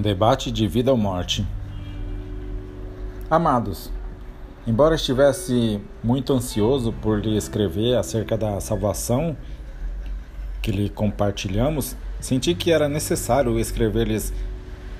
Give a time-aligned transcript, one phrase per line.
[0.00, 1.46] debate de vida ou morte.
[3.30, 3.90] Amados,
[4.66, 9.36] embora estivesse muito ansioso por lhe escrever acerca da salvação
[10.62, 14.32] que lhe compartilhamos, senti que era necessário escrever-lhes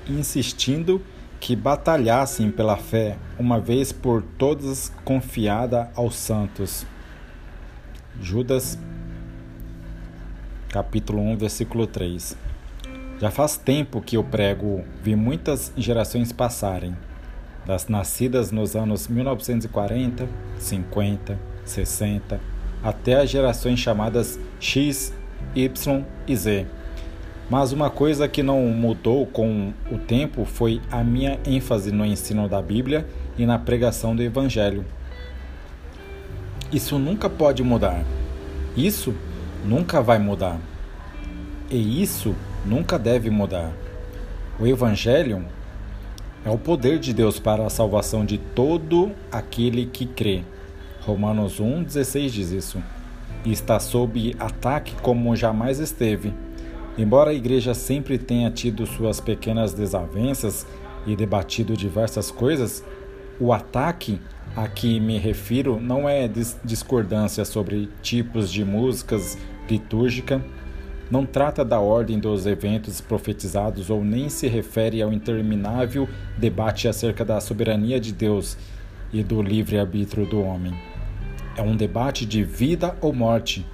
[0.09, 1.01] insistindo
[1.39, 6.85] que batalhassem pela fé, uma vez por todas confiada aos santos.
[8.19, 8.77] Judas,
[10.69, 12.35] capítulo 1, versículo 3.
[13.19, 16.95] Já faz tempo que eu prego, vi muitas gerações passarem,
[17.65, 22.39] das nascidas nos anos 1940, 50, 60,
[22.83, 25.11] até as gerações chamadas X,
[25.55, 26.67] Y e Z.
[27.49, 32.47] Mas uma coisa que não mudou com o tempo foi a minha ênfase no ensino
[32.47, 34.85] da Bíblia e na pregação do Evangelho.
[36.71, 38.03] Isso nunca pode mudar.
[38.75, 39.15] Isso
[39.65, 40.59] nunca vai mudar.
[41.71, 42.35] E isso
[42.67, 43.71] nunca deve mudar.
[44.59, 45.45] O Evangelho
[46.45, 50.43] é o poder de Deus para a salvação de todo aquele que crê.
[51.01, 52.83] Romanos 1,16 diz isso.
[53.45, 56.33] E está sob ataque como jamais esteve.
[56.97, 60.65] Embora a igreja sempre tenha tido suas pequenas desavenças
[61.05, 62.83] e debatido diversas coisas,
[63.39, 64.19] o ataque
[64.55, 66.27] a que me refiro não é
[66.63, 69.37] discordância sobre tipos de músicas
[69.69, 70.41] litúrgica
[71.09, 77.23] não trata da ordem dos eventos profetizados ou nem se refere ao interminável debate acerca
[77.23, 78.57] da soberania de Deus
[79.13, 80.73] e do livre-arbítrio do homem.
[81.55, 83.65] É um debate de vida ou morte,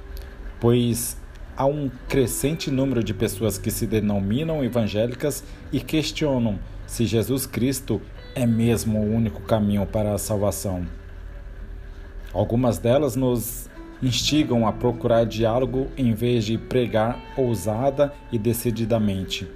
[0.59, 1.17] pois
[1.57, 8.01] há um crescente número de pessoas que se denominam evangélicas e questionam se Jesus Cristo
[8.35, 10.85] é mesmo o único caminho para a salvação.
[12.33, 13.69] Algumas delas nos
[14.03, 19.47] instigam a procurar diálogo em vez de pregar ousada e decididamente.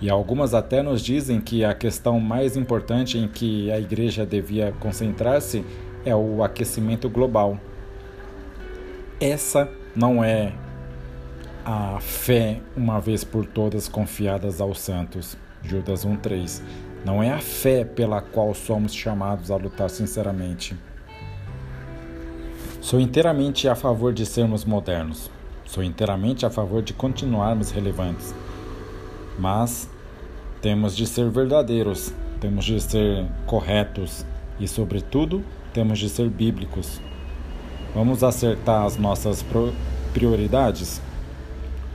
[0.00, 4.72] E algumas até nos dizem que a questão mais importante em que a igreja devia
[4.80, 5.64] concentrar-se
[6.04, 7.58] é o aquecimento global.
[9.20, 10.52] Essa não é
[11.64, 15.36] a fé uma vez por todas confiadas aos santos.
[15.62, 16.62] Judas 1:3.
[17.04, 20.76] Não é a fé pela qual somos chamados a lutar sinceramente.
[22.80, 25.28] Sou inteiramente a favor de sermos modernos.
[25.66, 28.32] Sou inteiramente a favor de continuarmos relevantes.
[29.36, 29.90] Mas
[30.62, 34.24] temos de ser verdadeiros, temos de ser corretos
[34.60, 35.44] e, sobretudo,
[35.74, 37.00] temos de ser bíblicos.
[37.94, 39.44] Vamos acertar as nossas
[40.14, 41.02] prioridades?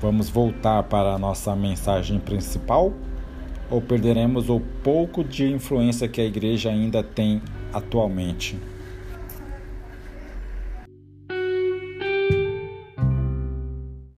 [0.01, 2.91] Vamos voltar para a nossa mensagem principal?
[3.71, 8.72] Ou perderemos o pouco de influência que a igreja ainda tem atualmente?